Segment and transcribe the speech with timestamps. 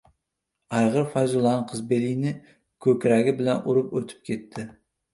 [0.79, 2.33] Ayg‘ir, Fayzullaning Qizbelini
[2.89, 4.71] ko‘kragi bilan urib o‘tib ketdi!